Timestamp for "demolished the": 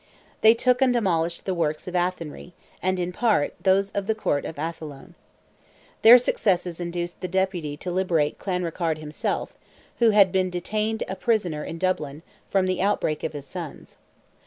0.91-1.53